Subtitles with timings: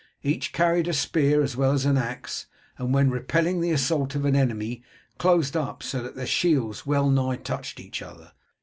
[0.23, 2.47] Each carried a spear as well as an axe,
[2.79, 4.81] and when repelling the assault of an enemy
[5.19, 8.31] closed up so that their shields well nigh touched each other.